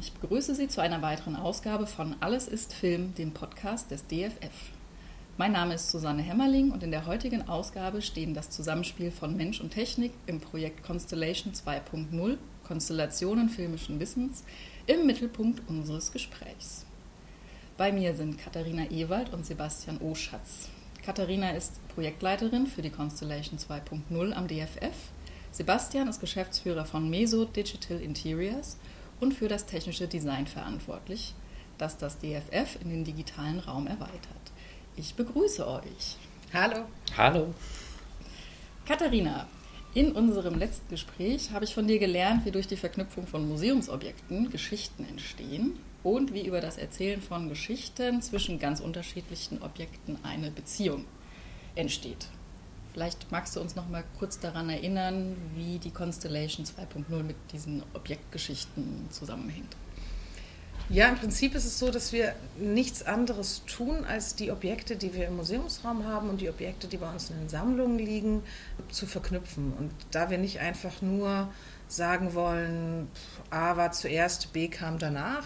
[0.00, 4.72] Ich begrüße Sie zu einer weiteren Ausgabe von Alles ist Film, dem Podcast des DFF.
[5.38, 9.60] Mein Name ist Susanne Hämmerling und in der heutigen Ausgabe stehen das Zusammenspiel von Mensch
[9.60, 14.44] und Technik im Projekt Constellation 2.0, Konstellationen filmischen Wissens,
[14.86, 16.84] im Mittelpunkt unseres Gesprächs.
[17.76, 20.68] Bei mir sind Katharina Ewald und Sebastian Oschatz.
[21.04, 25.12] Katharina ist Projektleiterin für die Constellation 2.0 am DFF
[25.56, 28.76] Sebastian ist Geschäftsführer von Meso Digital Interiors
[29.20, 31.34] und für das technische Design verantwortlich,
[31.78, 34.52] das das DFF in den digitalen Raum erweitert.
[34.96, 36.16] Ich begrüße euch.
[36.52, 36.84] Hallo.
[37.16, 37.54] Hallo.
[38.86, 39.46] Katharina,
[39.94, 44.50] in unserem letzten Gespräch habe ich von dir gelernt, wie durch die Verknüpfung von Museumsobjekten
[44.50, 51.04] Geschichten entstehen und wie über das Erzählen von Geschichten zwischen ganz unterschiedlichen Objekten eine Beziehung
[51.74, 52.28] entsteht.
[52.96, 57.82] Vielleicht magst du uns noch mal kurz daran erinnern, wie die Constellation 2.0 mit diesen
[57.92, 59.76] Objektgeschichten zusammenhängt.
[60.88, 65.12] Ja, im Prinzip ist es so, dass wir nichts anderes tun, als die Objekte, die
[65.12, 68.42] wir im Museumsraum haben und die Objekte, die bei uns in den Sammlungen liegen,
[68.88, 69.74] zu verknüpfen.
[69.74, 71.52] Und da wir nicht einfach nur
[71.88, 73.08] sagen wollen,
[73.50, 75.44] A war zuerst, B kam danach,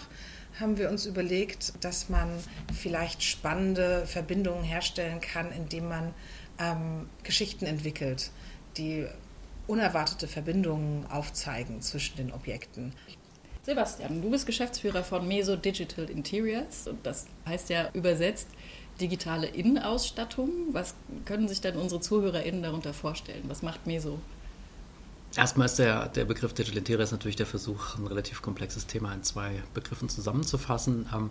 [0.60, 2.28] haben wir uns überlegt, dass man
[2.72, 6.14] vielleicht spannende Verbindungen herstellen kann, indem man
[6.61, 8.30] ähm, Geschichten entwickelt,
[8.77, 9.06] die
[9.66, 12.92] unerwartete Verbindungen aufzeigen zwischen den Objekten.
[13.64, 18.48] Sebastian, du bist Geschäftsführer von Meso Digital Interiors und das heißt ja übersetzt
[19.00, 20.50] digitale Innenausstattung.
[20.72, 20.94] Was
[21.25, 23.44] können sich denn unsere ZuhörerInnen darunter vorstellen?
[23.48, 24.19] Was macht Meso?
[25.36, 29.22] Erstmal ist der, der Begriff Digital Interiors natürlich der Versuch, ein relativ komplexes Thema in
[29.22, 31.08] zwei Begriffen zusammenzufassen.
[31.14, 31.31] Ähm,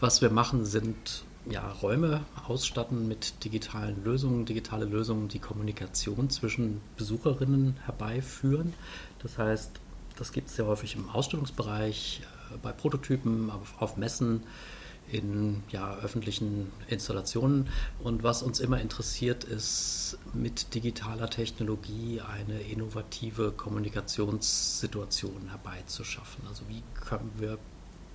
[0.00, 6.80] was wir machen, sind ja, Räume ausstatten mit digitalen Lösungen, digitale Lösungen, die Kommunikation zwischen
[6.96, 8.74] Besucherinnen herbeiführen.
[9.22, 9.70] Das heißt,
[10.16, 14.42] das gibt es sehr häufig im Ausstellungsbereich, äh, bei Prototypen, auf, auf Messen,
[15.10, 17.68] in ja, öffentlichen Installationen.
[18.02, 26.44] Und was uns immer interessiert, ist mit digitaler Technologie eine innovative Kommunikationssituation herbeizuschaffen.
[26.46, 27.58] Also wie können wir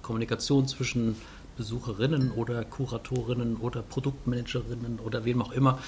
[0.02, 1.16] Kommunikation zwischen
[1.56, 5.80] Besucherinnen oder Kuratorinnen oder Produktmanagerinnen oder wem auch immer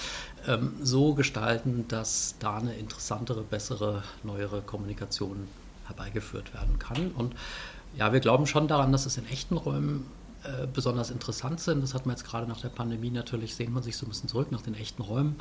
[0.46, 5.48] ähm, so gestalten, dass da eine interessantere, bessere, neuere Kommunikation
[5.86, 7.12] herbeigeführt werden kann.
[7.12, 7.34] Und
[7.96, 10.06] ja, wir glauben schon daran, dass es in echten Räumen
[10.46, 11.82] äh, besonders interessant sind.
[11.82, 14.28] Das hat man jetzt gerade nach der Pandemie natürlich, sehnt man sich so ein bisschen
[14.28, 15.36] zurück nach den echten Räumen.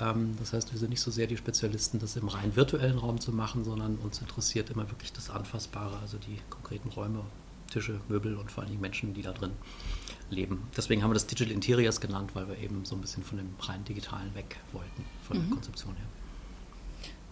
[0.00, 3.20] Ähm, das heißt, wir sind nicht so sehr die Spezialisten, das im rein virtuellen Raum
[3.20, 7.20] zu machen, sondern uns interessiert immer wirklich das Anfassbare, also die konkreten Räume
[7.66, 9.52] Tische, Möbel und vor allen Dingen Menschen, die da drin
[10.30, 10.68] leben.
[10.76, 13.54] Deswegen haben wir das Digital Interiors genannt, weil wir eben so ein bisschen von dem
[13.60, 15.42] rein digitalen weg wollten, von mhm.
[15.42, 16.06] der Konzeption her.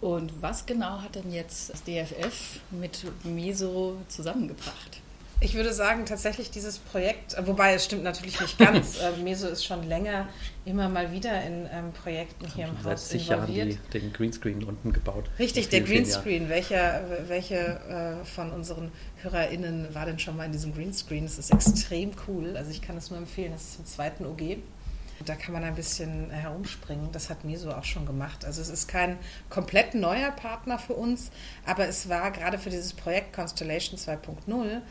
[0.01, 5.01] Und was genau hat denn jetzt das DFF mit Meso zusammengebracht?
[5.45, 8.99] Ich würde sagen, tatsächlich dieses Projekt, wobei es stimmt natürlich nicht ganz.
[8.99, 10.27] äh, Meso ist schon länger
[10.65, 13.67] immer mal wieder in ähm, Projekten hier im Haus involviert.
[13.67, 15.25] Jahren die, den Greenscreen unten gebaut.
[15.37, 16.49] Richtig, der Greenscreen.
[16.49, 18.91] Welcher, welche äh, von unseren
[19.21, 21.25] HörerInnen war denn schon mal in diesem Greenscreen?
[21.25, 22.57] Das ist extrem cool.
[22.57, 23.51] Also ich kann es nur empfehlen.
[23.51, 24.57] Das ist im zweiten OG.
[25.23, 27.11] Da kann man ein bisschen herumspringen.
[27.11, 28.43] Das hat Meso auch schon gemacht.
[28.43, 29.17] Also es ist kein
[29.49, 31.31] komplett neuer Partner für uns,
[31.65, 34.81] aber es war gerade für dieses Projekt Constellation 2.0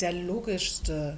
[0.00, 1.16] der logischste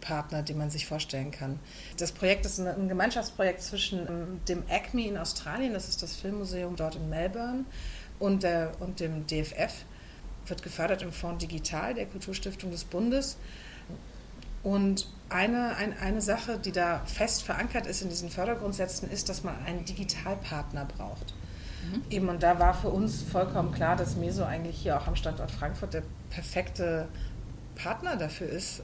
[0.00, 1.58] Partner, den man sich vorstellen kann.
[1.98, 6.76] Das Projekt ist ein Gemeinschaftsprojekt zwischen ähm, dem ACME in Australien, das ist das Filmmuseum
[6.76, 7.64] dort in Melbourne,
[8.18, 9.84] und, der, und dem DFF.
[10.46, 13.36] Wird gefördert im Fonds Digital der Kulturstiftung des Bundes.
[14.62, 19.42] Und eine, ein, eine Sache, die da fest verankert ist in diesen Fördergrundsätzen, ist, dass
[19.42, 21.34] man einen Digitalpartner braucht.
[21.90, 22.02] Mhm.
[22.10, 25.50] Eben, und da war für uns vollkommen klar, dass Meso eigentlich hier auch am Standort
[25.50, 27.08] Frankfurt der perfekte
[27.82, 28.82] Partner dafür ist,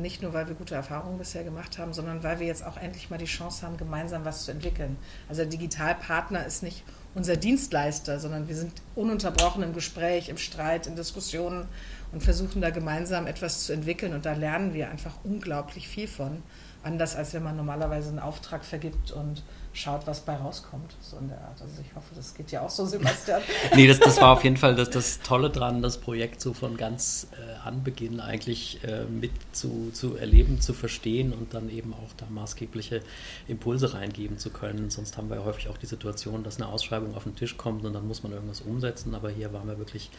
[0.00, 3.10] nicht nur, weil wir gute Erfahrungen bisher gemacht haben, sondern weil wir jetzt auch endlich
[3.10, 4.96] mal die Chance haben, gemeinsam was zu entwickeln.
[5.28, 6.84] Also der Digitalpartner ist nicht
[7.14, 11.68] unser Dienstleister, sondern wir sind ununterbrochen im Gespräch, im Streit, in Diskussionen
[12.12, 14.14] und versuchen da gemeinsam etwas zu entwickeln.
[14.14, 16.42] Und da lernen wir einfach unglaublich viel von.
[16.84, 19.42] Anders als wenn man normalerweise einen Auftrag vergibt und
[19.72, 21.60] schaut, was bei rauskommt, so in der Art.
[21.60, 23.42] Also ich hoffe, das geht ja auch so, Sebastian.
[23.74, 26.76] nee, das, das war auf jeden Fall das, das Tolle dran, das Projekt so von
[26.76, 32.12] ganz äh, Anbeginn eigentlich äh, mit zu, zu erleben, zu verstehen und dann eben auch
[32.16, 33.00] da maßgebliche
[33.48, 34.90] Impulse reingeben zu können.
[34.90, 37.84] Sonst haben wir ja häufig auch die Situation, dass eine Ausschreibung auf den Tisch kommt
[37.84, 39.14] und dann muss man irgendwas umsetzen.
[39.14, 40.10] Aber hier waren wir wirklich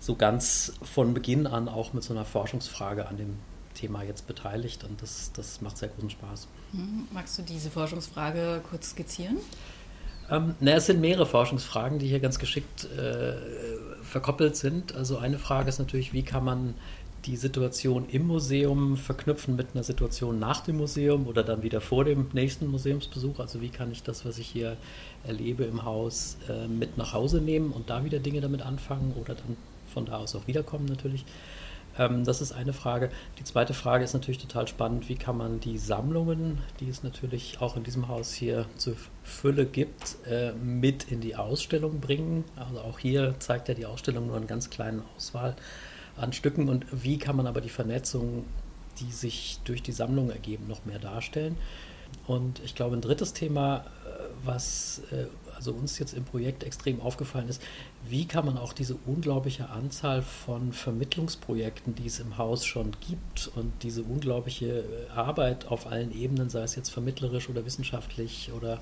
[0.00, 3.38] so ganz von Beginn an auch mit so einer Forschungsfrage an dem
[3.74, 6.48] Thema jetzt beteiligt und das, das macht sehr großen Spaß.
[6.72, 9.38] Hm, magst du diese Forschungsfrage kurz skizzieren?
[10.30, 13.34] Ähm, na, es sind mehrere Forschungsfragen, die hier ganz geschickt äh,
[14.02, 14.94] verkoppelt sind.
[14.94, 16.74] Also eine Frage ist natürlich, wie kann man
[17.26, 22.04] die Situation im Museum verknüpfen mit einer Situation nach dem Museum oder dann wieder vor
[22.04, 23.38] dem nächsten Museumsbesuch.
[23.38, 24.76] Also wie kann ich das, was ich hier
[25.24, 29.34] erlebe im Haus, äh, mit nach Hause nehmen und da wieder Dinge damit anfangen oder
[29.34, 29.56] dann
[29.92, 31.24] von da aus auch wiederkommen natürlich.
[31.98, 33.10] Ähm, das ist eine Frage.
[33.38, 37.60] Die zweite Frage ist natürlich total spannend, wie kann man die Sammlungen, die es natürlich
[37.60, 42.44] auch in diesem Haus hier zur Fülle gibt, äh, mit in die Ausstellung bringen.
[42.56, 45.56] Also auch hier zeigt ja die Ausstellung nur eine ganz kleine Auswahl
[46.16, 48.44] an Stücken und wie kann man aber die Vernetzung,
[49.00, 51.56] die sich durch die Sammlung ergeben, noch mehr darstellen.
[52.26, 53.82] Und ich glaube, ein drittes Thema, äh,
[54.44, 55.26] was äh,
[55.62, 57.62] also uns jetzt im Projekt extrem aufgefallen ist,
[58.08, 63.48] wie kann man auch diese unglaubliche Anzahl von Vermittlungsprojekten, die es im Haus schon gibt
[63.54, 68.80] und diese unglaubliche äh, Arbeit auf allen Ebenen, sei es jetzt vermittlerisch oder wissenschaftlich oder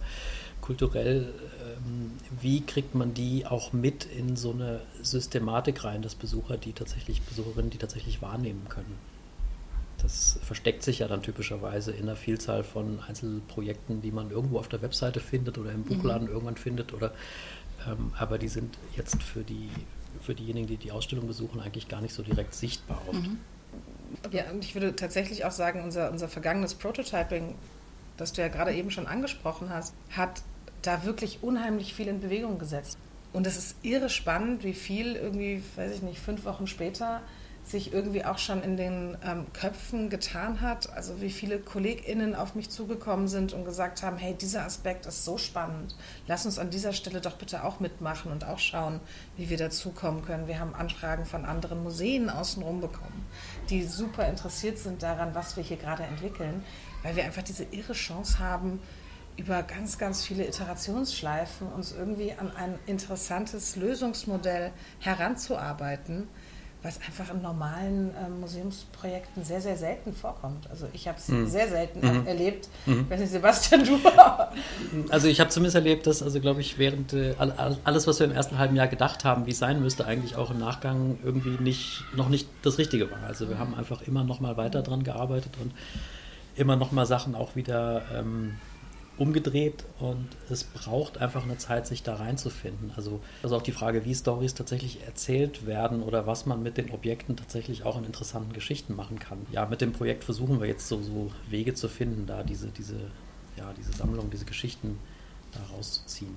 [0.63, 6.57] kulturell, ähm, wie kriegt man die auch mit in so eine Systematik rein, dass Besucher
[6.57, 9.10] die tatsächlich, Besucherinnen die tatsächlich wahrnehmen können?
[10.03, 14.69] Das versteckt sich ja dann typischerweise in einer Vielzahl von Einzelprojekten, die man irgendwo auf
[14.69, 16.33] der Webseite findet oder im Buchladen mhm.
[16.33, 16.93] irgendwann findet.
[16.93, 17.13] Oder,
[17.87, 19.69] ähm, aber die sind jetzt für, die,
[20.21, 23.23] für diejenigen, die die Ausstellung besuchen, eigentlich gar nicht so direkt sichtbar oft.
[23.23, 23.39] Mhm.
[24.33, 27.55] Ja, und ich würde tatsächlich auch sagen, unser, unser vergangenes Prototyping,
[28.17, 30.43] das du ja gerade eben schon angesprochen hast, hat
[30.83, 32.99] da wirklich unheimlich viel in Bewegung gesetzt.
[33.33, 37.21] Und es ist irre spannend, wie viel irgendwie, weiß ich nicht, fünf Wochen später
[37.71, 40.93] sich irgendwie auch schon in den ähm, Köpfen getan hat.
[40.93, 45.25] Also wie viele KollegInnen auf mich zugekommen sind und gesagt haben, hey, dieser Aspekt ist
[45.25, 45.97] so spannend.
[46.27, 49.01] Lass uns an dieser Stelle doch bitte auch mitmachen und auch schauen,
[49.37, 50.47] wie wir dazukommen können.
[50.47, 53.27] Wir haben Anfragen von anderen Museen außenrum bekommen,
[53.69, 56.65] die super interessiert sind daran, was wir hier gerade entwickeln,
[57.03, 58.81] weil wir einfach diese irre Chance haben,
[59.37, 66.29] über ganz, ganz viele Iterationsschleifen uns irgendwie an ein interessantes Lösungsmodell heranzuarbeiten,
[66.83, 70.69] was einfach in normalen äh, Museumsprojekten sehr, sehr selten vorkommt.
[70.71, 71.47] Also ich habe es mhm.
[71.47, 72.27] sehr selten mhm.
[72.27, 72.69] erlebt.
[72.87, 73.03] Mhm.
[73.03, 73.99] Ich weiß nicht, Sebastian, du?
[75.11, 77.35] also ich habe zumindest erlebt, dass, also glaube ich, während äh,
[77.85, 80.51] alles, was wir im ersten halben Jahr gedacht haben, wie es sein müsste, eigentlich auch
[80.51, 83.23] im Nachgang irgendwie nicht, noch nicht das Richtige war.
[83.27, 85.73] Also wir haben einfach immer noch mal weiter dran gearbeitet und
[86.57, 88.55] immer noch mal Sachen auch wieder ähm,
[89.21, 92.91] umgedreht und es braucht einfach eine Zeit, sich da reinzufinden.
[92.97, 96.91] Also, also auch die Frage, wie Stories tatsächlich erzählt werden oder was man mit den
[96.91, 99.47] Objekten tatsächlich auch in interessanten Geschichten machen kann.
[99.53, 102.97] Ja, mit dem Projekt versuchen wir jetzt so, so Wege zu finden, da diese, diese,
[103.59, 104.99] ja, diese Sammlung, diese Geschichten
[105.53, 106.35] da rauszuziehen.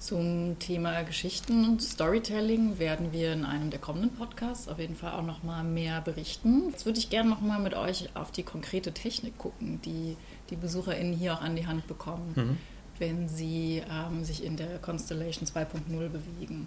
[0.00, 5.12] Zum Thema Geschichten und Storytelling werden wir in einem der kommenden Podcasts auf jeden Fall
[5.12, 6.70] auch noch mal mehr berichten.
[6.70, 10.16] Jetzt würde ich gerne noch mal mit euch auf die konkrete Technik gucken, die
[10.48, 12.56] die BesucherInnen hier auch an die Hand bekommen, mhm.
[12.98, 16.66] wenn sie ähm, sich in der Constellation 2.0 bewegen.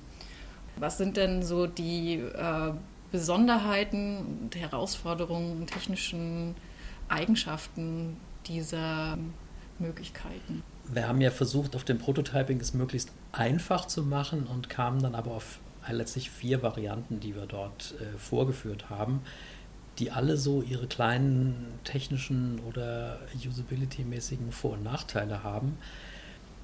[0.78, 2.74] Was sind denn so die äh,
[3.12, 6.54] Besonderheiten und Herausforderungen, technischen
[7.10, 8.16] Eigenschaften
[8.46, 9.18] dieser
[9.80, 10.62] Möglichkeiten?
[10.86, 15.16] Wir haben ja versucht, auf dem Prototyping es möglichst einfach zu machen und kamen dann
[15.16, 15.60] aber auf
[15.90, 19.22] letztlich vier Varianten, die wir dort äh, vorgeführt haben
[20.00, 25.78] die alle so ihre kleinen technischen oder usability-mäßigen Vor- und Nachteile haben.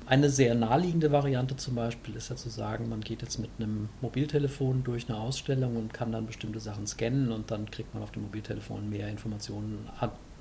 [0.06, 3.90] Eine sehr naheliegende Variante zum Beispiel ist ja zu sagen, man geht jetzt mit einem
[4.02, 8.12] Mobiltelefon durch eine Ausstellung und kann dann bestimmte Sachen scannen und dann kriegt man auf
[8.12, 9.88] dem Mobiltelefon mehr Informationen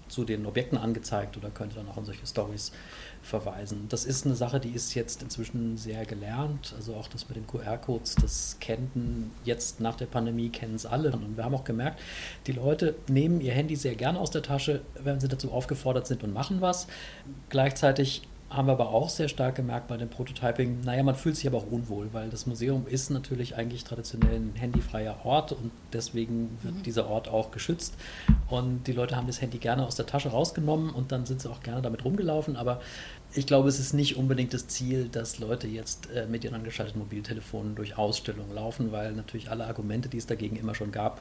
[0.08, 2.72] zu den Objekten angezeigt oder könnte dann auch an solche Stories
[3.22, 3.86] verweisen.
[3.88, 6.74] Das ist eine Sache, die ist jetzt inzwischen sehr gelernt.
[6.76, 11.12] Also auch das mit den QR-Codes, das kennen jetzt nach der Pandemie, kennen es alle.
[11.12, 12.00] Und wir haben auch gemerkt,
[12.46, 16.22] die Leute nehmen ihr Handy sehr gerne aus der Tasche, wenn sie dazu aufgefordert sind
[16.22, 16.86] und machen was.
[17.48, 21.46] Gleichzeitig haben wir aber auch sehr stark gemerkt bei dem Prototyping, naja, man fühlt sich
[21.46, 26.56] aber auch unwohl, weil das Museum ist natürlich eigentlich traditionell ein handyfreier Ort und deswegen
[26.62, 26.82] wird mhm.
[26.82, 27.94] dieser Ort auch geschützt.
[28.48, 31.50] Und die Leute haben das Handy gerne aus der Tasche rausgenommen und dann sind sie
[31.50, 32.80] auch gerne damit rumgelaufen, aber
[33.34, 37.00] ich glaube, es ist nicht unbedingt das Ziel, dass Leute jetzt äh, mit ihren angeschalteten
[37.00, 41.20] Mobiltelefonen durch Ausstellungen laufen, weil natürlich alle Argumente, die es dagegen immer schon gab,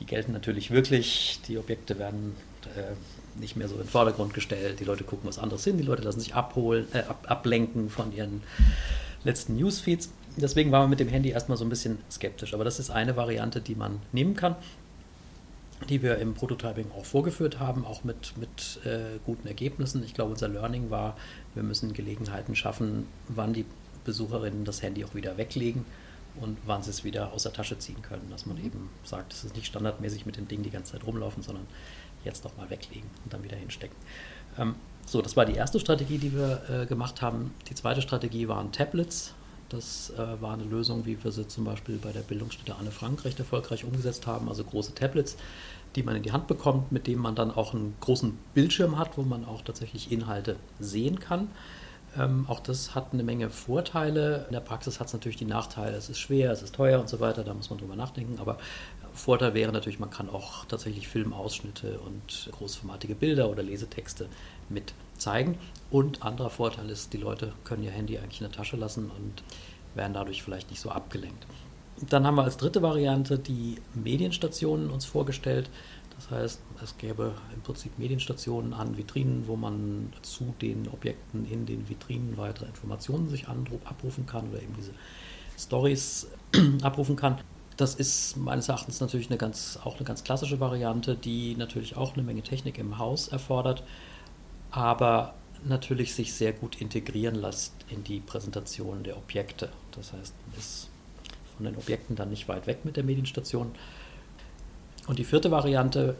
[0.00, 1.40] die gelten natürlich wirklich.
[1.48, 2.34] Die Objekte werden
[2.74, 2.94] äh,
[3.36, 4.80] nicht mehr so in den Vordergrund gestellt.
[4.80, 5.76] Die Leute gucken was anderes hin.
[5.78, 8.42] Die Leute lassen sich abholen, äh, ab, ablenken von ihren
[9.24, 10.10] letzten Newsfeeds.
[10.36, 12.54] Deswegen waren wir mit dem Handy erstmal so ein bisschen skeptisch.
[12.54, 14.56] Aber das ist eine Variante, die man nehmen kann
[15.88, 20.02] die wir im Prototyping auch vorgeführt haben, auch mit, mit äh, guten Ergebnissen.
[20.04, 21.16] Ich glaube, unser Learning war,
[21.54, 23.64] wir müssen Gelegenheiten schaffen, wann die
[24.04, 25.84] Besucherinnen das Handy auch wieder weglegen
[26.40, 28.28] und wann sie es wieder aus der Tasche ziehen können.
[28.30, 31.42] Dass man eben sagt, es ist nicht standardmäßig mit den Dingen die ganze Zeit rumlaufen,
[31.42, 31.66] sondern
[32.24, 33.96] jetzt noch mal weglegen und dann wieder hinstecken.
[34.58, 34.74] Ähm,
[35.04, 37.52] So, das war die erste Strategie, die wir äh, gemacht haben.
[37.68, 39.34] Die zweite Strategie waren Tablets.
[39.68, 43.24] Das äh, war eine Lösung, wie wir sie zum Beispiel bei der Bildungsstätte Anne Frank
[43.24, 44.48] recht erfolgreich umgesetzt haben.
[44.48, 45.36] Also große Tablets,
[45.96, 49.18] die man in die Hand bekommt, mit denen man dann auch einen großen Bildschirm hat,
[49.18, 51.48] wo man auch tatsächlich Inhalte sehen kann.
[52.18, 54.44] Ähm, auch das hat eine Menge Vorteile.
[54.46, 57.08] In der Praxis hat es natürlich die Nachteile, es ist schwer, es ist teuer und
[57.08, 58.38] so weiter, da muss man drüber nachdenken.
[58.38, 58.58] Aber
[59.14, 64.28] Vorteil wäre natürlich, man kann auch tatsächlich Filmausschnitte und großformatige Bilder oder Lesetexte
[64.68, 65.58] mit zeigen.
[65.90, 69.42] Und anderer Vorteil ist, die Leute können ihr Handy eigentlich in der Tasche lassen und
[69.94, 71.46] werden dadurch vielleicht nicht so abgelenkt.
[72.08, 75.70] Dann haben wir als dritte Variante die Medienstationen uns vorgestellt.
[76.28, 81.66] Das heißt, es gäbe im Prinzip Medienstationen an Vitrinen, wo man zu den Objekten in
[81.66, 84.92] den Vitrinen weitere Informationen sich abrufen kann oder eben diese
[85.58, 86.28] Stories
[86.82, 87.40] abrufen kann.
[87.76, 92.14] Das ist meines Erachtens natürlich eine ganz, auch eine ganz klassische Variante, die natürlich auch
[92.14, 93.82] eine Menge Technik im Haus erfordert,
[94.70, 99.70] aber natürlich sich sehr gut integrieren lässt in die Präsentation der Objekte.
[99.92, 100.88] Das heißt, man ist
[101.56, 103.72] von den Objekten dann nicht weit weg mit der Medienstation.
[105.12, 106.16] Und die vierte Variante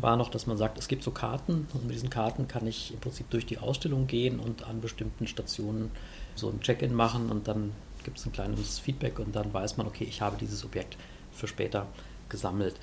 [0.00, 2.94] war noch, dass man sagt, es gibt so Karten und mit diesen Karten kann ich
[2.94, 5.90] im Prinzip durch die Ausstellung gehen und an bestimmten Stationen
[6.34, 7.72] so ein Check-in machen und dann
[8.04, 10.96] gibt es ein kleines Feedback und dann weiß man, okay, ich habe dieses Objekt
[11.32, 11.86] für später
[12.30, 12.76] gesammelt.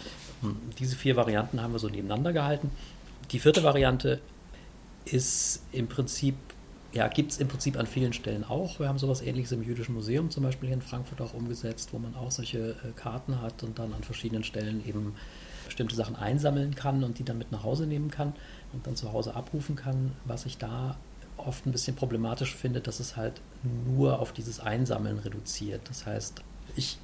[0.44, 2.70] Und diese vier Varianten haben wir so nebeneinander gehalten.
[3.32, 4.22] Die vierte Variante
[5.06, 6.36] ist im Prinzip,
[6.96, 8.80] ja, gibt es im Prinzip an vielen Stellen auch.
[8.80, 12.00] Wir haben sowas ähnliches im Jüdischen Museum zum Beispiel hier in Frankfurt auch umgesetzt, wo
[12.00, 15.14] man auch solche äh, Karten hat und dann an verschiedenen Stellen eben
[15.66, 18.34] bestimmte Sachen einsammeln kann und die dann mit nach Hause nehmen kann
[18.72, 20.14] und dann zu Hause abrufen kann.
[20.24, 20.96] Was ich da
[21.36, 23.42] oft ein bisschen problematisch finde, dass es halt
[23.86, 25.82] nur auf dieses Einsammeln reduziert.
[25.90, 26.44] Das heißt,
[26.78, 26.98] ich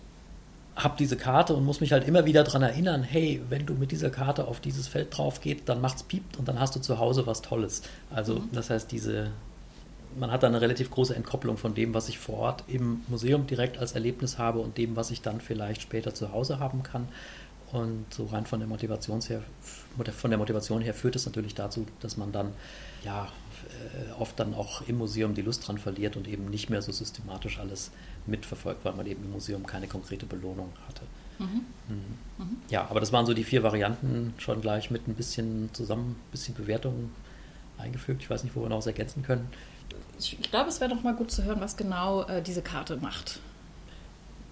[0.78, 3.92] habe diese Karte und muss mich halt immer wieder daran erinnern, hey, wenn du mit
[3.92, 6.98] dieser Karte auf dieses Feld drauf gehst, dann macht's piept und dann hast du zu
[6.98, 7.82] Hause was Tolles.
[8.10, 8.50] Also mhm.
[8.54, 9.32] das heißt, diese,
[10.18, 13.48] man hat da eine relativ große Entkopplung von dem, was ich vor Ort im Museum
[13.48, 17.08] direkt als Erlebnis habe und dem, was ich dann vielleicht später zu Hause haben kann.
[17.72, 19.42] Und so rein von der, Motivations her,
[20.18, 22.52] von der Motivation her führt es natürlich dazu, dass man dann
[23.06, 23.30] ja
[23.64, 26.92] äh, oft dann auch im Museum die Lust dran verliert und eben nicht mehr so
[26.92, 27.92] systematisch alles
[28.26, 31.04] mitverfolgt, weil man eben im Museum keine konkrete Belohnung hatte.
[31.40, 31.46] Mhm.
[31.88, 31.96] Mhm.
[32.38, 32.58] mhm.
[32.70, 36.32] Ja, aber das waren so die vier Varianten schon gleich mit ein bisschen zusammen, ein
[36.32, 37.12] bisschen Bewertung
[37.78, 38.22] eingefügt.
[38.22, 39.48] Ich weiß nicht, wo wir noch was ergänzen können.
[40.20, 43.40] Ich, glaube, es wäre noch mal gut zu hören, was genau äh, diese Karte macht.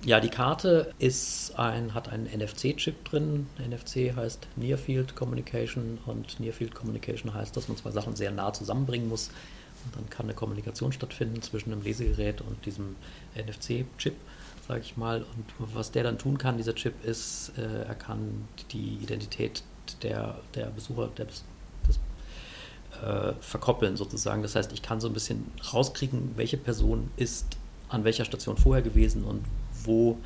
[0.06, 3.48] Ja, die Karte ist ein, hat einen NFC-Chip drin.
[3.60, 8.32] NFC heißt Near Field Communication und Near Field Communication heißt, dass man zwei Sachen sehr
[8.32, 9.30] nah zusammenbringen muss.
[9.86, 12.96] Und dann kann eine Kommunikation stattfinden zwischen einem Lesegerät und diesem
[13.36, 14.16] NFC-Chip,
[14.68, 15.22] sage ich mal.
[15.22, 19.64] Und was der dann tun kann, dieser Chip, ist, äh, er kann die Identität
[20.02, 21.28] der, der Besucher, der,
[23.04, 24.42] äh, verkoppeln sozusagen.
[24.42, 27.58] Das heißt, ich kann so ein bisschen rauskriegen, welche Person ist
[27.90, 29.44] an welcher Station vorher gewesen und
[29.84, 30.18] wo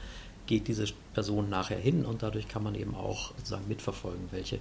[0.45, 4.59] geht diese Person nachher hin und dadurch kann man eben auch sozusagen mitverfolgen, welche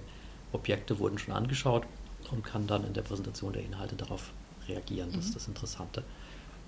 [0.53, 1.83] Objekte wurden schon angeschaut
[2.31, 4.31] und kann dann in der Präsentation der Inhalte darauf
[4.67, 5.09] reagieren.
[5.13, 5.33] Das ist mhm.
[5.33, 6.03] das Interessante.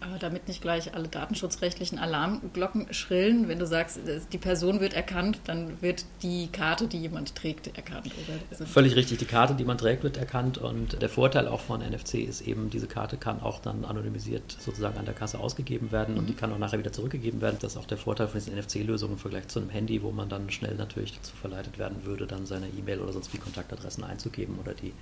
[0.08, 4.00] Aber damit nicht gleich alle datenschutzrechtlichen Alarmglocken schrillen, wenn du sagst,
[4.32, 8.12] die Person wird erkannt, dann wird die Karte, die jemand trägt, erkannt.
[8.52, 8.66] Oder?
[8.68, 12.16] Völlig richtig, die Karte, die man trägt, wird erkannt und der Vorteil auch von NFC
[12.16, 16.20] ist eben, diese Karte kann auch dann anonymisiert sozusagen an der Kasse ausgegeben werden mhm.
[16.20, 17.58] und die kann auch nachher wieder zurückgegeben werden.
[17.60, 20.30] Das ist auch der Vorteil von diesen NFC-Lösungen im Vergleich zu einem Handy, wo man
[20.30, 24.60] dann schnell natürlich dazu verleitet werden würde, dann seine E-Mail oder sonst wie Kontaktadressen einzugeben
[24.60, 24.94] oder die,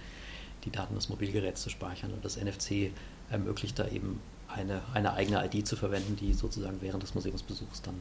[0.64, 2.14] die Daten des Mobilgeräts zu speichern.
[2.14, 2.92] Und das NFC
[3.30, 4.22] ermöglicht da eben
[4.54, 7.96] eine, eine eigene ID zu verwenden, die sozusagen während des Museumsbesuchs dann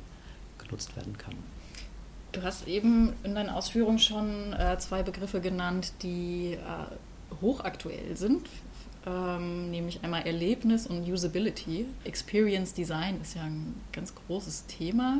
[0.58, 1.34] genutzt werden kann.
[2.32, 8.48] Du hast eben in deinen Ausführungen schon äh, zwei Begriffe genannt, die äh, hochaktuell sind,
[9.06, 11.86] ähm, nämlich einmal Erlebnis und Usability.
[12.04, 15.18] Experience Design ist ja ein ganz großes Thema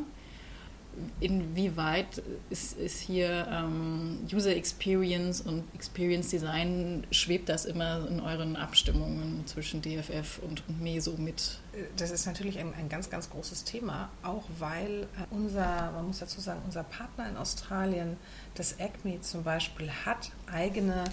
[1.21, 8.57] inwieweit ist, ist hier ähm, User Experience und Experience Design, schwebt das immer in euren
[8.57, 11.61] Abstimmungen zwischen DFF und, und MESO mit?
[11.97, 16.19] Das ist natürlich ein, ein ganz, ganz großes Thema, auch weil äh, unser, man muss
[16.19, 18.17] dazu sagen, unser Partner in Australien,
[18.55, 21.05] das ACME zum Beispiel, hat eigene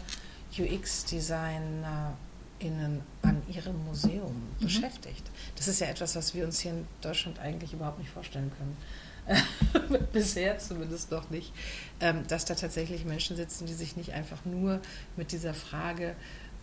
[0.58, 2.18] UX-Designer
[2.60, 4.66] innen an ihrem Museum mhm.
[4.66, 5.24] beschäftigt.
[5.56, 8.78] Das ist ja etwas, was wir uns hier in Deutschland eigentlich überhaupt nicht vorstellen können.
[10.14, 11.54] bisher zumindest noch nicht,
[12.00, 14.82] ähm, dass da tatsächlich Menschen sitzen, die sich nicht einfach nur
[15.16, 16.16] mit dieser Frage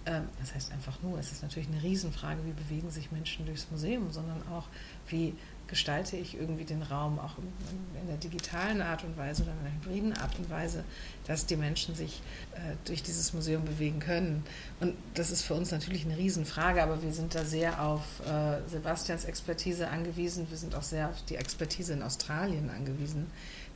[0.06, 3.70] ähm, das heißt einfach nur, es ist natürlich eine Riesenfrage, wie bewegen sich Menschen durchs
[3.70, 4.66] Museum, sondern auch,
[5.08, 5.34] wie
[5.68, 9.72] gestalte ich irgendwie den Raum auch in, der digitalen Art und Weise oder in der
[9.72, 10.84] hybriden Art und Weise,
[11.26, 14.44] dass die Menschen sich äh, durch dieses Museum bewegen können.
[14.80, 18.68] Und das ist für uns natürlich eine Riesenfrage, aber wir sind da sehr auf äh,
[18.68, 20.46] Sebastians Expertise angewiesen.
[20.48, 23.26] Wir sind auch sehr auf die Expertise in Australien angewiesen,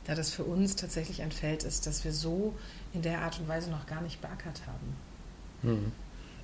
[0.05, 2.55] da das für uns tatsächlich ein Feld ist, das wir so
[2.93, 4.95] in der Art und Weise noch gar nicht beackert haben.
[5.61, 5.91] Hm.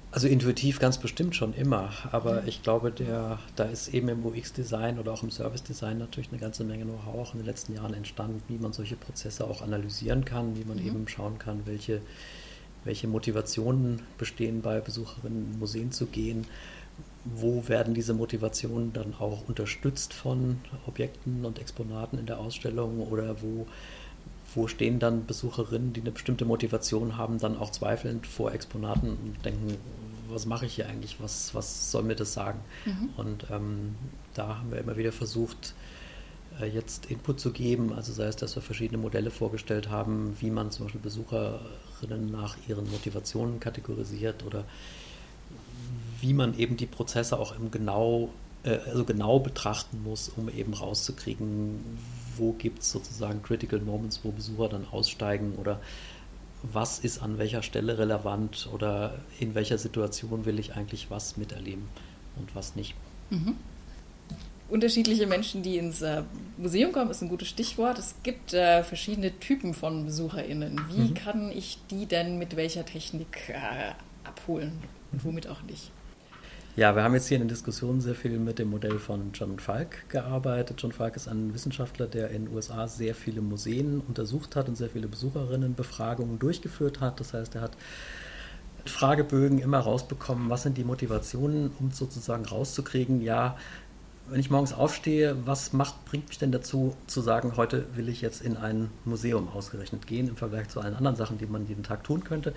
[0.09, 2.47] Also intuitiv ganz bestimmt schon immer, aber mhm.
[2.47, 6.63] ich glaube, der, da ist eben im UX-Design oder auch im Service-Design natürlich eine ganze
[6.63, 10.57] Menge Know-how auch in den letzten Jahren entstanden, wie man solche Prozesse auch analysieren kann,
[10.57, 10.87] wie man mhm.
[10.87, 12.01] eben schauen kann, welche,
[12.85, 16.47] welche Motivationen bestehen bei Besucherinnen in Museen zu gehen,
[17.25, 23.41] wo werden diese Motivationen dann auch unterstützt von Objekten und Exponaten in der Ausstellung oder
[23.41, 23.67] wo
[24.57, 29.45] wo stehen dann Besucherinnen, die eine bestimmte Motivation haben, dann auch zweifelnd vor Exponaten und
[29.45, 29.77] denken,
[30.29, 32.59] was mache ich hier eigentlich, was, was soll mir das sagen?
[32.85, 33.09] Mhm.
[33.17, 33.95] Und ähm,
[34.33, 35.75] da haben wir immer wieder versucht,
[36.59, 40.49] äh, jetzt Input zu geben, also sei es, dass wir verschiedene Modelle vorgestellt haben, wie
[40.49, 44.63] man zum Beispiel Besucherinnen nach ihren Motivationen kategorisiert oder
[46.19, 48.29] wie man eben die Prozesse auch im genau,
[48.63, 51.79] äh, also genau betrachten muss, um eben rauszukriegen,
[52.37, 55.79] wo gibt es sozusagen Critical Moments, wo Besucher dann aussteigen oder
[56.63, 61.87] was ist an welcher Stelle relevant oder in welcher Situation will ich eigentlich was miterleben
[62.35, 62.95] und was nicht.
[63.29, 63.55] Mhm.
[64.69, 66.23] Unterschiedliche Menschen, die ins äh,
[66.57, 67.97] Museum kommen, ist ein gutes Stichwort.
[67.97, 70.81] Es gibt äh, verschiedene Typen von BesucherInnen.
[70.89, 71.13] Wie mhm.
[71.13, 73.93] kann ich die denn mit welcher Technik äh,
[74.25, 74.73] abholen
[75.13, 75.91] und womit auch nicht?
[76.77, 79.57] Ja, wir haben jetzt hier in den Diskussionen sehr viel mit dem Modell von John
[79.57, 80.79] Falk gearbeitet.
[80.79, 84.75] John Falk ist ein Wissenschaftler, der in den USA sehr viele Museen untersucht hat und
[84.75, 87.19] sehr viele Besucherinnenbefragungen durchgeführt hat.
[87.19, 87.71] Das heißt, er hat
[88.85, 93.57] Fragebögen immer rausbekommen, was sind die Motivationen, um sozusagen rauszukriegen, ja,
[94.29, 98.21] wenn ich morgens aufstehe, was macht, bringt mich denn dazu zu sagen, heute will ich
[98.21, 101.83] jetzt in ein Museum ausgerechnet gehen im Vergleich zu allen anderen Sachen, die man jeden
[101.83, 102.53] Tag tun könnte.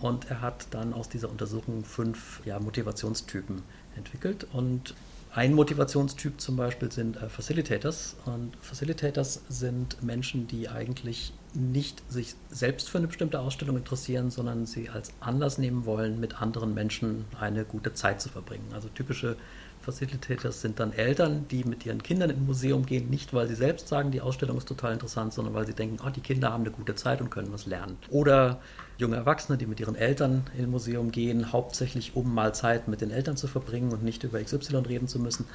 [0.00, 3.62] Und er hat dann aus dieser Untersuchung fünf ja, Motivationstypen
[3.96, 4.46] entwickelt.
[4.52, 4.94] Und
[5.34, 8.16] ein Motivationstyp zum Beispiel sind äh, Facilitators.
[8.26, 14.66] Und Facilitators sind Menschen, die eigentlich nicht sich selbst für eine bestimmte Ausstellung interessieren, sondern
[14.66, 18.68] sie als Anlass nehmen wollen, mit anderen Menschen eine gute Zeit zu verbringen.
[18.74, 19.36] Also typische
[19.82, 23.88] Facilitators sind dann Eltern, die mit ihren Kindern ins Museum gehen, nicht weil sie selbst
[23.88, 26.70] sagen, die Ausstellung ist total interessant, sondern weil sie denken, oh, die Kinder haben eine
[26.70, 27.98] gute Zeit und können was lernen.
[28.10, 28.60] Oder
[28.98, 33.10] junge Erwachsene, die mit ihren Eltern ins Museum gehen, hauptsächlich um mal Zeit mit den
[33.10, 35.46] Eltern zu verbringen und nicht über XY reden zu müssen.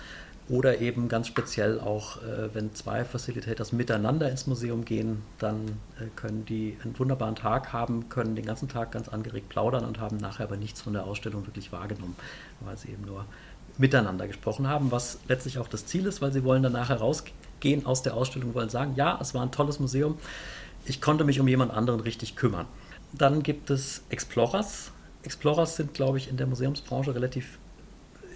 [0.49, 5.65] Oder eben ganz speziell auch, äh, wenn zwei Facilitators miteinander ins Museum gehen, dann
[5.99, 9.99] äh, können die einen wunderbaren Tag haben, können den ganzen Tag ganz angeregt plaudern und
[9.99, 12.15] haben nachher aber nichts von der Ausstellung wirklich wahrgenommen,
[12.61, 13.25] weil sie eben nur
[13.77, 18.03] miteinander gesprochen haben, was letztlich auch das Ziel ist, weil sie wollen danach herausgehen aus
[18.03, 20.17] der Ausstellung, wollen sagen, ja, es war ein tolles Museum,
[20.85, 22.65] ich konnte mich um jemand anderen richtig kümmern.
[23.13, 24.91] Dann gibt es Explorers.
[25.23, 27.57] Explorers sind, glaube ich, in der Museumsbranche relativ,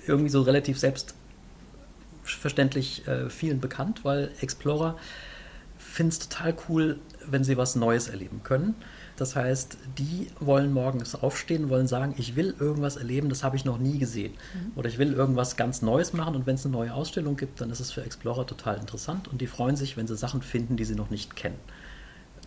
[0.06, 4.98] irgendwie so relativ selbstverständlich äh, vielen bekannt, weil Explorer
[5.78, 8.76] finden es total cool, wenn sie was Neues erleben können.
[9.22, 13.66] Das heißt, die wollen morgens aufstehen, wollen sagen, ich will irgendwas erleben, das habe ich
[13.66, 14.32] noch nie gesehen.
[14.32, 14.72] Mhm.
[14.76, 17.70] Oder ich will irgendwas ganz Neues machen und wenn es eine neue Ausstellung gibt, dann
[17.70, 20.86] ist es für Explorer total interessant und die freuen sich, wenn sie Sachen finden, die
[20.86, 21.60] sie noch nicht kennen.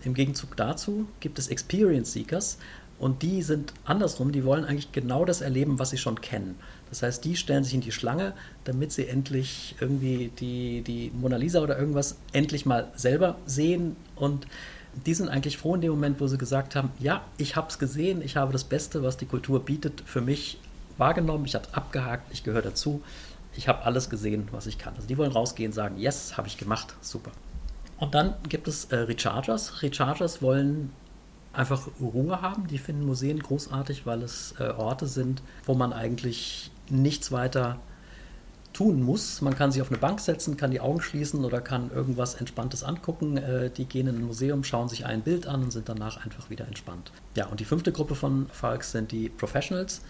[0.02, 2.58] Im Gegenzug dazu gibt es Experience Seekers
[2.98, 6.56] und die sind andersrum, die wollen eigentlich genau das erleben, was sie schon kennen.
[6.90, 8.32] Das heißt, die stellen sich in die Schlange,
[8.64, 14.48] damit sie endlich irgendwie die, die Mona Lisa oder irgendwas endlich mal selber sehen und
[15.06, 17.78] die sind eigentlich froh in dem Moment, wo sie gesagt haben, ja, ich habe es
[17.78, 20.58] gesehen, ich habe das Beste, was die Kultur bietet, für mich
[20.98, 23.02] wahrgenommen, ich habe es abgehakt, ich gehöre dazu,
[23.56, 24.94] ich habe alles gesehen, was ich kann.
[24.96, 27.30] Also die wollen rausgehen und sagen, yes, habe ich gemacht, super.
[27.98, 29.82] Und dann gibt es äh, Rechargers.
[29.82, 30.92] Rechargers wollen
[31.52, 32.66] einfach Ruhe haben.
[32.66, 37.78] Die finden Museen großartig, weil es äh, Orte sind, wo man eigentlich nichts weiter
[38.74, 39.40] tun muss.
[39.40, 42.84] Man kann sich auf eine Bank setzen, kann die Augen schließen oder kann irgendwas Entspanntes
[42.84, 43.38] angucken.
[43.38, 46.50] Äh, die gehen in ein Museum, schauen sich ein Bild an und sind danach einfach
[46.50, 47.12] wieder entspannt.
[47.36, 50.02] Ja, und die fünfte Gruppe von Falks sind die Professionals.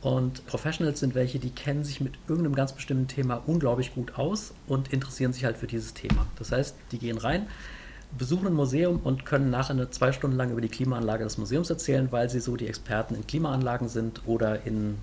[0.00, 4.52] Und Professionals sind welche, die kennen sich mit irgendeinem ganz bestimmten Thema unglaublich gut aus
[4.66, 6.26] und interessieren sich halt für dieses Thema.
[6.38, 7.46] Das heißt, die gehen rein,
[8.16, 11.70] besuchen ein Museum und können nachher eine zwei Stunden lang über die Klimaanlage des Museums
[11.70, 14.98] erzählen, weil sie so die Experten in Klimaanlagen sind oder in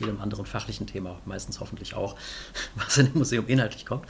[0.00, 2.16] jedem anderen fachlichen Thema, meistens hoffentlich auch,
[2.74, 4.06] was in dem Museum inhaltlich kommt.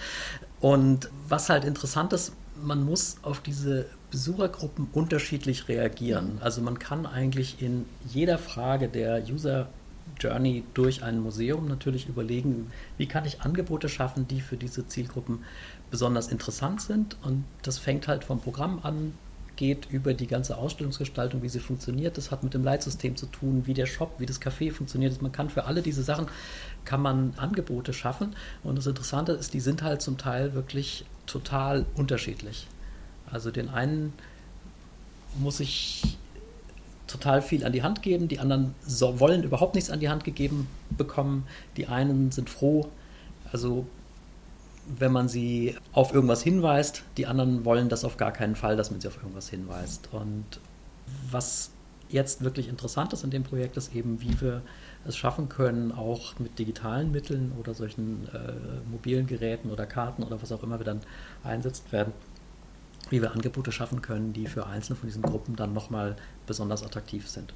[0.60, 6.38] Und was halt interessant ist, man muss auf diese Besuchergruppen unterschiedlich reagieren.
[6.40, 9.68] Also man kann eigentlich in jeder Frage der User
[10.18, 15.44] Journey durch ein Museum natürlich überlegen, wie kann ich Angebote schaffen, die für diese Zielgruppen
[15.90, 17.16] besonders interessant sind.
[17.22, 19.14] Und das fängt halt vom Programm an,
[19.56, 22.16] geht über die ganze Ausstellungsgestaltung, wie sie funktioniert.
[22.18, 25.20] Das hat mit dem Leitsystem zu tun, wie der Shop, wie das Café funktioniert.
[25.22, 26.26] Man kann für alle diese Sachen
[26.84, 28.36] kann man Angebote schaffen.
[28.62, 32.66] Und das Interessante ist, die sind halt zum Teil wirklich total unterschiedlich.
[33.30, 34.12] Also den einen
[35.38, 36.16] muss ich
[37.06, 40.24] total viel an die Hand geben, die anderen so, wollen überhaupt nichts an die Hand
[40.24, 42.88] gegeben bekommen, die einen sind froh,
[43.52, 43.86] also
[44.86, 48.90] wenn man sie auf irgendwas hinweist, die anderen wollen das auf gar keinen Fall, dass
[48.90, 50.08] man sie auf irgendwas hinweist.
[50.12, 50.44] Und
[51.30, 51.70] was
[52.08, 54.62] jetzt wirklich interessant ist in dem Projekt, ist eben, wie wir
[55.04, 60.40] es schaffen können, auch mit digitalen Mitteln oder solchen äh, mobilen Geräten oder Karten oder
[60.40, 61.00] was auch immer wir dann
[61.44, 62.12] einsetzt werden,
[63.10, 67.28] wie wir Angebote schaffen können, die für einzelne von diesen Gruppen dann nochmal besonders attraktiv
[67.28, 67.52] sind.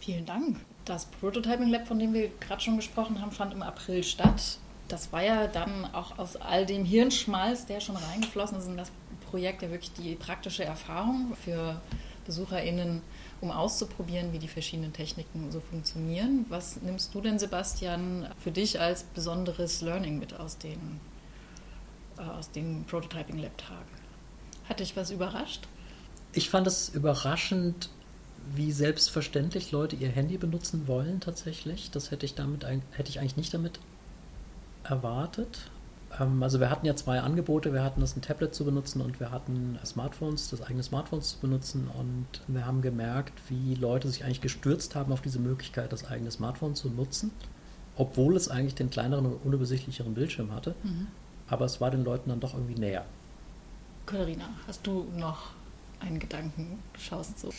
[0.00, 0.58] Vielen Dank.
[0.84, 4.58] Das Prototyping Lab, von dem wir gerade schon gesprochen haben, fand im April statt.
[4.88, 8.92] Das war ja dann auch aus all dem Hirnschmalz, der schon reingeflossen ist in das
[9.30, 11.80] Projekt, ja wirklich die praktische Erfahrung für
[12.26, 13.02] BesucherInnen,
[13.40, 16.46] um auszuprobieren, wie die verschiedenen Techniken so funktionieren.
[16.48, 21.00] Was nimmst du denn, Sebastian, für dich als besonderes Learning mit aus den,
[22.18, 23.96] äh, aus den Prototyping Lab-Tagen?
[24.68, 25.68] Hat dich was überrascht?
[26.32, 27.90] Ich fand es überraschend,
[28.54, 31.90] wie selbstverständlich Leute ihr Handy benutzen wollen tatsächlich.
[31.90, 33.80] Das hätte ich damit hätte ich eigentlich nicht damit
[34.88, 35.70] erwartet.
[36.20, 37.72] Ähm, also wir hatten ja zwei Angebote.
[37.72, 41.38] Wir hatten das ein Tablet zu benutzen und wir hatten Smartphones, das eigene Smartphones zu
[41.38, 41.88] benutzen.
[41.98, 46.30] Und wir haben gemerkt, wie Leute sich eigentlich gestürzt haben auf diese Möglichkeit, das eigene
[46.30, 47.30] Smartphone zu nutzen,
[47.96, 50.74] obwohl es eigentlich den kleineren und unübersichtlicheren Bildschirm hatte.
[50.82, 51.08] Mhm.
[51.48, 53.04] Aber es war den Leuten dann doch irgendwie näher.
[54.04, 55.50] Katharina, hast du noch
[56.00, 56.82] einen Gedanken?
[56.98, 57.52] Schaust so.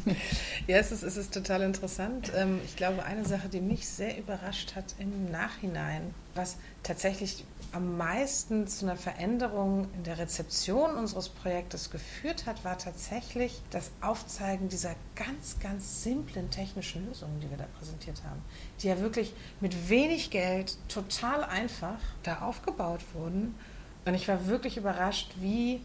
[0.66, 2.32] ja, es ist, es ist total interessant.
[2.34, 7.96] Ähm, ich glaube, eine Sache, die mich sehr überrascht hat im Nachhinein, was tatsächlich am
[7.96, 14.68] meisten zu einer Veränderung in der Rezeption unseres Projektes geführt hat, war tatsächlich das Aufzeigen
[14.68, 18.40] dieser ganz, ganz simplen technischen Lösungen, die wir da präsentiert haben,
[18.80, 23.54] die ja wirklich mit wenig Geld total einfach da aufgebaut wurden
[24.08, 25.82] und ich war wirklich überrascht, wie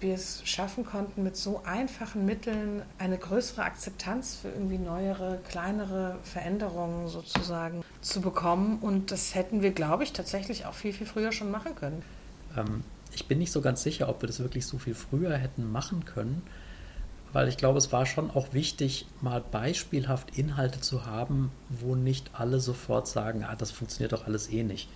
[0.00, 6.18] wir es schaffen konnten, mit so einfachen Mitteln eine größere Akzeptanz für irgendwie neuere, kleinere
[6.22, 8.78] Veränderungen sozusagen zu bekommen.
[8.80, 12.02] Und das hätten wir, glaube ich, tatsächlich auch viel, viel früher schon machen können.
[12.56, 12.84] Ähm,
[13.14, 16.04] ich bin nicht so ganz sicher, ob wir das wirklich so viel früher hätten machen
[16.04, 16.42] können,
[17.32, 22.30] weil ich glaube, es war schon auch wichtig, mal beispielhaft Inhalte zu haben, wo nicht
[22.32, 24.88] alle sofort sagen, ah, das funktioniert doch alles eh nicht.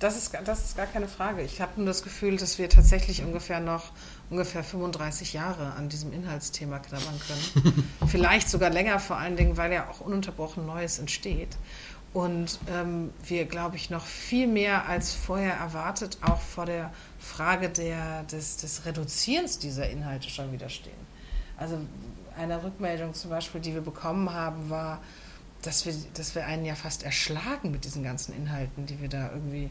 [0.00, 1.42] Das ist, das ist gar keine Frage.
[1.42, 3.92] Ich habe nur das Gefühl, dass wir tatsächlich ungefähr noch
[4.30, 7.94] ungefähr 35 Jahre an diesem Inhaltsthema knabbern können.
[8.08, 11.56] Vielleicht sogar länger, vor allen Dingen, weil ja auch ununterbrochen Neues entsteht.
[12.14, 17.68] Und ähm, wir, glaube ich, noch viel mehr als vorher erwartet auch vor der Frage
[17.68, 20.94] der, des, des Reduzierens dieser Inhalte schon wieder stehen.
[21.58, 21.78] Also
[22.38, 25.00] eine Rückmeldung zum Beispiel, die wir bekommen haben, war,
[25.62, 29.30] dass wir, dass wir einen ja fast erschlagen mit diesen ganzen Inhalten, die wir da
[29.30, 29.70] irgendwie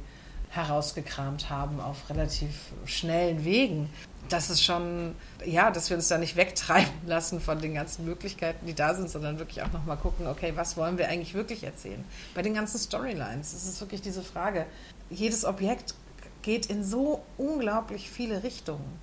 [0.49, 3.89] herausgekramt haben auf relativ schnellen Wegen.
[4.29, 8.65] Das ist schon, ja, dass wir uns da nicht wegtreiben lassen von den ganzen Möglichkeiten,
[8.65, 12.03] die da sind, sondern wirklich auch nochmal gucken, okay, was wollen wir eigentlich wirklich erzählen?
[12.33, 14.65] Bei den ganzen Storylines ist es wirklich diese Frage.
[15.09, 15.93] Jedes Objekt
[16.41, 18.99] geht in so unglaublich viele Richtungen.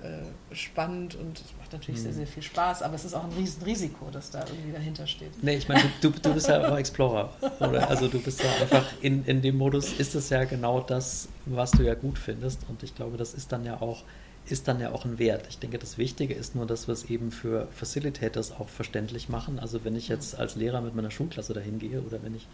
[0.53, 2.05] spannend und es macht natürlich mhm.
[2.05, 5.41] sehr, sehr viel Spaß, aber es ist auch ein Riesenrisiko, das da irgendwie dahinter steht.
[5.41, 7.89] Nee, ich meine, du, du bist ja auch Explorer, oder?
[7.89, 11.71] Also du bist ja einfach in, in dem Modus, ist es ja genau das, was
[11.71, 14.03] du ja gut findest und ich glaube, das ist dann ja auch
[14.45, 15.47] ist dann ja auch ein Wert.
[15.49, 19.59] Ich denke, das Wichtige ist nur, dass wir es eben für Facilitators auch verständlich machen.
[19.59, 22.47] Also wenn ich jetzt als Lehrer mit meiner Schulklasse dahin gehe oder wenn ich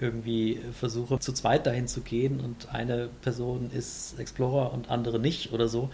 [0.00, 5.52] irgendwie versuche, zu zweit dahin zu gehen und eine Person ist Explorer und andere nicht
[5.52, 5.88] oder so,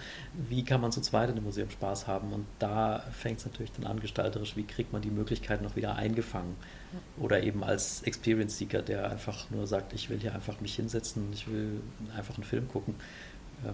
[0.48, 2.32] wie kann man zu zweit in dem Museum Spaß haben?
[2.32, 5.94] Und da fängt es natürlich dann an, gestalterisch, wie kriegt man die Möglichkeit noch wieder
[5.94, 6.56] eingefangen?
[7.20, 11.26] Oder eben als Experience Seeker, der einfach nur sagt, ich will hier einfach mich hinsetzen
[11.26, 11.80] und ich will
[12.16, 12.96] einfach einen Film gucken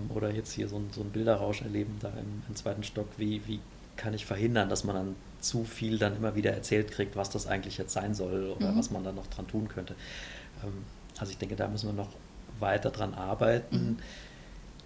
[0.09, 3.43] oder jetzt hier so, ein, so einen Bilderrausch erleben da im, im, zweiten Stock, wie,
[3.47, 3.61] wie
[3.97, 7.47] kann ich verhindern, dass man dann zu viel dann immer wieder erzählt kriegt, was das
[7.47, 8.79] eigentlich jetzt sein soll oder mhm.
[8.79, 9.95] was man dann noch dran tun könnte.
[10.65, 10.85] Ähm,
[11.19, 12.11] also ich denke, da müssen wir noch
[12.59, 13.99] weiter dran arbeiten, mhm.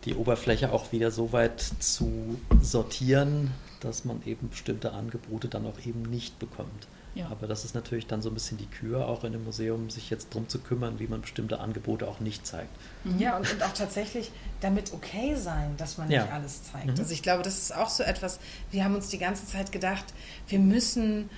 [0.05, 5.79] die Oberfläche auch wieder so weit zu sortieren, dass man eben bestimmte Angebote dann auch
[5.85, 6.87] eben nicht bekommt.
[7.15, 7.29] Ja.
[7.31, 10.11] Aber das ist natürlich dann so ein bisschen die Kür auch in dem Museum, sich
[10.11, 12.71] jetzt darum zu kümmern, wie man bestimmte Angebote auch nicht zeigt.
[13.05, 13.19] Mhm.
[13.19, 16.23] Ja, und, und auch tatsächlich damit okay sein, dass man ja.
[16.23, 16.87] nicht alles zeigt.
[16.87, 16.99] Mhm.
[16.99, 20.05] Also ich glaube, das ist auch so etwas, wir haben uns die ganze Zeit gedacht,
[20.49, 21.31] wir müssen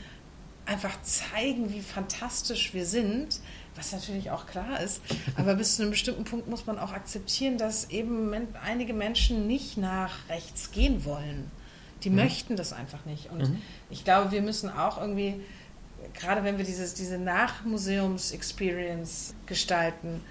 [0.64, 3.40] einfach zeigen, wie fantastisch wir sind,
[3.76, 5.00] was natürlich auch klar ist.
[5.36, 8.32] Aber bis zu einem bestimmten Punkt muss man auch akzeptieren, dass eben
[8.64, 11.50] einige Menschen nicht nach rechts gehen wollen.
[12.02, 12.16] Die mhm.
[12.16, 13.30] möchten das einfach nicht.
[13.30, 13.62] Und mhm.
[13.90, 15.40] ich glaube, wir müssen auch irgendwie
[16.14, 20.22] gerade wenn wir dieses, diese Nachmuseums-Experience gestalten,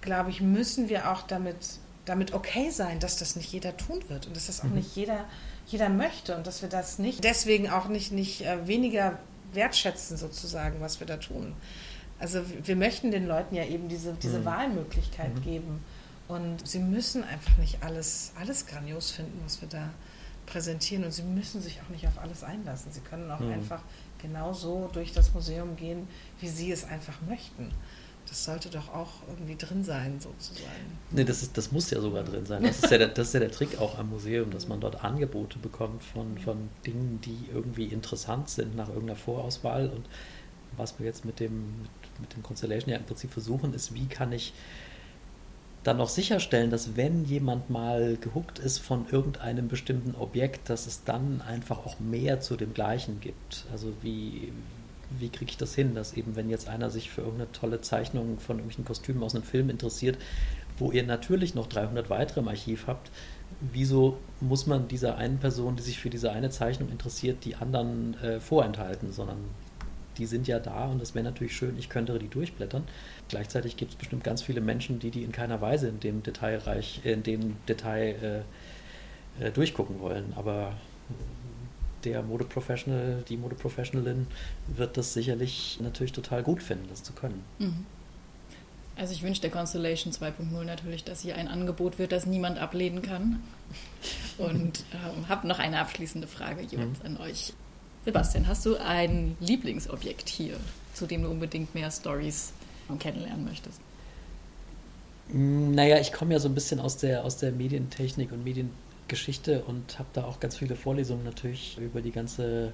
[0.00, 1.56] glaube ich, müssen wir auch damit,
[2.04, 4.76] damit okay sein, dass das nicht jeder tun wird und dass das auch mhm.
[4.76, 5.24] nicht jeder,
[5.66, 9.18] jeder möchte und dass wir das nicht deswegen auch nicht, nicht äh, weniger
[9.52, 11.54] wertschätzen, sozusagen, was wir da tun.
[12.18, 14.44] Also wir möchten den Leuten ja eben diese, diese mhm.
[14.44, 15.42] Wahlmöglichkeit mhm.
[15.42, 15.84] geben.
[16.28, 19.90] Und sie müssen einfach nicht alles, alles grandios finden, was wir da
[20.46, 21.04] präsentieren.
[21.04, 22.92] Und sie müssen sich auch nicht auf alles einlassen.
[22.92, 23.52] Sie können auch mhm.
[23.52, 23.82] einfach
[24.22, 26.08] genauso durch das Museum gehen,
[26.40, 27.70] wie sie es einfach möchten.
[28.28, 30.98] Das sollte doch auch irgendwie drin sein, sozusagen.
[31.10, 32.62] Nee, das, ist, das muss ja sogar drin sein.
[32.62, 35.04] Das ist ja, der, das ist ja der Trick auch am Museum, dass man dort
[35.04, 39.88] Angebote bekommt von, von Dingen, die irgendwie interessant sind nach irgendeiner Vorauswahl.
[39.88, 40.06] Und
[40.76, 44.06] was wir jetzt mit dem, mit, mit dem Constellation ja im Prinzip versuchen, ist, wie
[44.06, 44.54] kann ich
[45.84, 51.04] dann noch sicherstellen, dass wenn jemand mal gehuckt ist von irgendeinem bestimmten Objekt, dass es
[51.04, 53.66] dann einfach auch mehr zu dem gleichen gibt.
[53.72, 54.52] Also wie,
[55.18, 58.38] wie kriege ich das hin, dass eben wenn jetzt einer sich für irgendeine tolle Zeichnung
[58.38, 60.18] von irgendwelchen Kostümen aus einem Film interessiert,
[60.78, 63.10] wo ihr natürlich noch 300 weitere im Archiv habt,
[63.60, 68.14] wieso muss man dieser einen Person, die sich für diese eine Zeichnung interessiert, die anderen
[68.22, 69.38] äh, vorenthalten, sondern
[70.18, 72.84] die sind ja da und es wäre natürlich schön, ich könnte die durchblättern.
[73.28, 77.00] Gleichzeitig gibt es bestimmt ganz viele Menschen, die die in keiner Weise in dem Detailreich,
[77.04, 78.44] in dem Detail
[79.40, 80.32] äh, äh, durchgucken wollen.
[80.36, 80.74] Aber
[82.04, 84.26] der Modeprofessional, die Modeprofessionalin
[84.66, 87.44] wird das sicherlich natürlich total gut finden, das zu können.
[87.58, 87.86] Mhm.
[88.96, 93.00] Also ich wünsche der Constellation 2.0 natürlich, dass hier ein Angebot wird, das niemand ablehnen
[93.00, 93.42] kann.
[94.38, 97.06] Und ähm, habe noch eine abschließende Frage jeweils mhm.
[97.06, 97.54] an euch.
[98.04, 100.56] Sebastian, hast du ein Lieblingsobjekt hier,
[100.92, 102.52] zu dem du unbedingt mehr Stories
[102.98, 103.80] kennenlernen möchtest?
[105.28, 109.98] Naja, ich komme ja so ein bisschen aus der, aus der Medientechnik und Mediengeschichte und
[109.98, 112.72] habe da auch ganz viele Vorlesungen natürlich über die ganze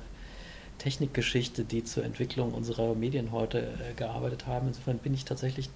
[0.78, 4.68] Technikgeschichte, die zur Entwicklung unserer Medien heute äh, gearbeitet haben.
[4.68, 5.68] Insofern bin ich tatsächlich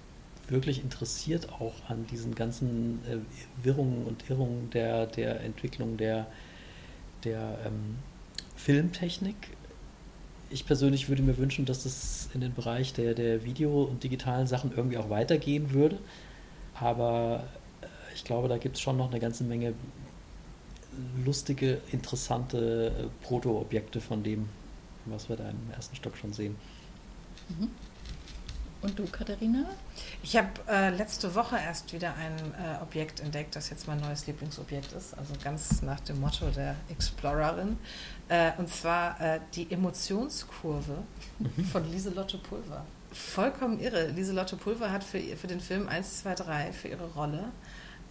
[0.47, 3.17] wirklich interessiert auch an diesen ganzen äh,
[3.63, 6.27] Wirrungen und Irrungen der, der Entwicklung der,
[7.23, 7.97] der ähm,
[8.55, 9.35] Filmtechnik.
[10.49, 14.47] Ich persönlich würde mir wünschen, dass es in den Bereich der, der Video- und digitalen
[14.47, 15.97] Sachen irgendwie auch weitergehen würde.
[16.75, 17.43] Aber
[17.81, 17.85] äh,
[18.15, 19.73] ich glaube, da gibt es schon noch eine ganze Menge
[21.25, 24.49] lustige, interessante äh, Proto-Objekte von dem,
[25.05, 26.55] was wir da im ersten Stock schon sehen.
[27.49, 27.69] Mhm.
[28.81, 29.63] Und du, Katharina?
[30.23, 34.27] Ich habe äh, letzte Woche erst wieder ein äh, Objekt entdeckt, das jetzt mein neues
[34.27, 37.77] Lieblingsobjekt ist, also ganz nach dem Motto der Explorerin.
[38.29, 41.03] Äh, und zwar äh, die Emotionskurve
[41.39, 41.65] mhm.
[41.65, 42.85] von Lieselotte Pulver.
[43.11, 44.07] Vollkommen irre.
[44.07, 47.51] Lieselotte Pulver hat für, für den Film 1, 2, 3, für ihre Rolle,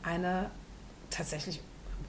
[0.02, 0.50] eine
[1.10, 1.60] tatsächlich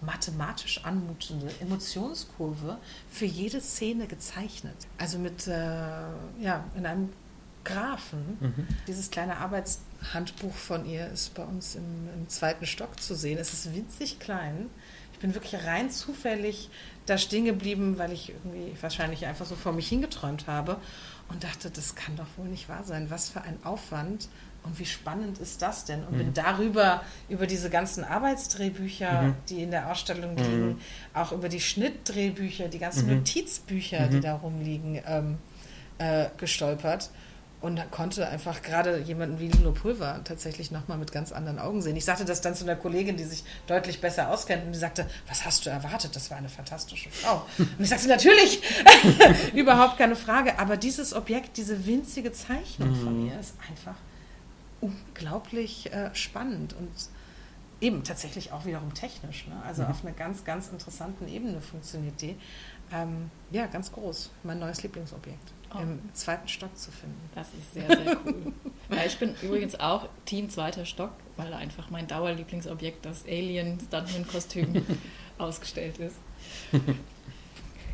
[0.02, 2.78] mathematisch anmutende Emotionskurve
[3.10, 4.76] für jede Szene gezeichnet.
[4.98, 7.10] Also mit, äh, ja, in einem
[7.64, 8.38] Graphen.
[8.40, 8.68] Mhm.
[8.88, 13.38] Dieses kleine Arbeitshandbuch von ihr ist bei uns im, im, zweiten Stock zu sehen.
[13.38, 14.70] Es ist winzig klein.
[15.24, 16.70] Ich bin wirklich rein zufällig
[17.06, 20.76] da stehen geblieben, weil ich irgendwie wahrscheinlich einfach so vor mich hingeträumt habe
[21.30, 23.10] und dachte, das kann doch wohl nicht wahr sein.
[23.10, 24.28] Was für ein Aufwand
[24.64, 26.04] und wie spannend ist das denn?
[26.04, 26.18] Und mhm.
[26.18, 29.36] bin darüber, über diese ganzen Arbeitsdrehbücher, mhm.
[29.48, 30.82] die in der Ausstellung liegen, mhm.
[31.14, 33.20] auch über die Schnittdrehbücher, die ganzen mhm.
[33.20, 34.22] Notizbücher, die mhm.
[34.24, 35.38] da rumliegen, ähm,
[36.00, 37.12] äh, gestolpert
[37.64, 41.96] und konnte einfach gerade jemanden wie Lilo Pulver tatsächlich nochmal mit ganz anderen Augen sehen.
[41.96, 45.06] Ich sagte das dann zu einer Kollegin, die sich deutlich besser auskennt und die sagte,
[45.30, 46.14] was hast du erwartet?
[46.14, 47.46] Das war eine fantastische Frau.
[47.58, 48.62] Und ich sagte, natürlich,
[49.54, 53.04] überhaupt keine Frage, aber dieses Objekt, diese winzige Zeichnung mhm.
[53.04, 53.96] von ihr ist einfach
[54.82, 56.92] unglaublich äh, spannend und
[57.84, 59.46] eben tatsächlich auch wiederum technisch.
[59.48, 59.62] Ne?
[59.66, 59.90] Also mhm.
[59.90, 62.38] auf einer ganz, ganz interessanten Ebene funktioniert die.
[62.92, 64.32] Ähm, ja, ganz groß.
[64.44, 65.80] Mein neues Lieblingsobjekt oh.
[65.80, 67.30] im zweiten Stock zu finden.
[67.36, 68.54] Das ist sehr, sehr cool.
[68.90, 74.86] ja, ich bin übrigens auch Team zweiter Stock, weil einfach mein Dauerlieblingsobjekt, das Alien Stuntman-Kostüm,
[75.38, 76.16] ausgestellt ist.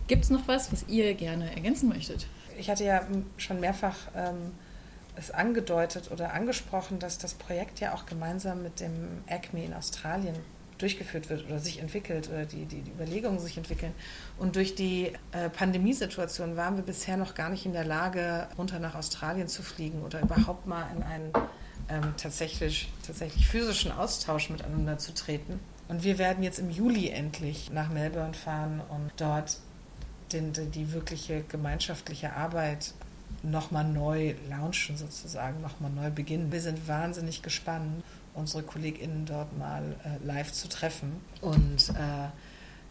[0.07, 2.27] Gibt es noch was, was ihr gerne ergänzen möchtet?
[2.57, 3.01] Ich hatte ja
[3.37, 4.51] schon mehrfach ähm,
[5.15, 10.35] es angedeutet oder angesprochen, dass das Projekt ja auch gemeinsam mit dem ACME in Australien
[10.77, 13.93] durchgeführt wird oder sich entwickelt oder die, die, die Überlegungen sich entwickeln.
[14.37, 18.79] Und durch die äh, Pandemiesituation waren wir bisher noch gar nicht in der Lage, runter
[18.79, 21.31] nach Australien zu fliegen oder überhaupt mal in einen
[21.89, 25.59] ähm, tatsächlich, tatsächlich physischen Austausch miteinander zu treten.
[25.89, 29.57] Und wir werden jetzt im Juli endlich nach Melbourne fahren und dort
[30.31, 32.93] den, die, die wirkliche gemeinschaftliche Arbeit
[33.43, 36.51] nochmal neu launchen, sozusagen, nochmal neu beginnen.
[36.51, 42.29] Wir sind wahnsinnig gespannt unsere KollegInnen dort mal äh, live zu treffen und äh,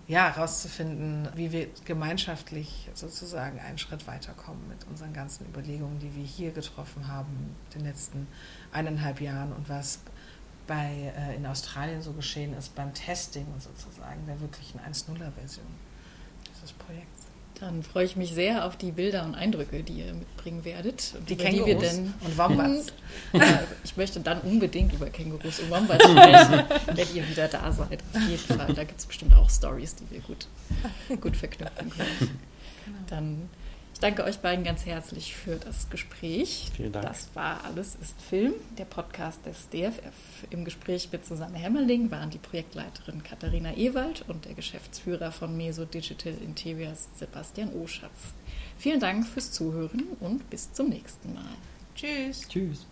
[0.08, 6.24] ja, herauszufinden, wie wir gemeinschaftlich sozusagen einen Schritt weiterkommen mit unseren ganzen Überlegungen, die wir
[6.24, 8.26] hier getroffen haben in den letzten
[8.72, 10.00] eineinhalb Jahren und was
[10.66, 15.66] bei, äh, in Australien so geschehen ist beim Testing und sozusagen der wirklichen 1.0er-Version
[16.54, 17.27] dieses Projekts.
[17.60, 21.14] Dann freue ich mich sehr auf die Bilder und Eindrücke, die ihr mitbringen werdet.
[21.28, 22.92] Die Kängurus die wir denn, und Wombats.
[23.32, 28.02] ja, ich möchte dann unbedingt über Kängurus und Wombats sprechen, wenn ihr wieder da seid.
[28.14, 28.72] Auf jeden Fall.
[28.74, 30.46] Da gibt es bestimmt auch Stories, die wir gut,
[31.20, 32.40] gut verknüpfen können.
[32.84, 32.98] Genau.
[33.08, 33.48] Dann
[33.98, 36.70] ich danke euch beiden ganz herzlich für das Gespräch.
[36.76, 37.04] Vielen Dank.
[37.04, 40.46] Das war Alles ist Film, der Podcast des DFF.
[40.50, 45.84] Im Gespräch mit Susanne Hämmerling waren die Projektleiterin Katharina Ewald und der Geschäftsführer von Meso
[45.84, 48.34] Digital Interiors Sebastian Oschatz.
[48.78, 51.56] Vielen Dank fürs Zuhören und bis zum nächsten Mal.
[51.96, 52.46] Tschüss.
[52.48, 52.86] Tschüss.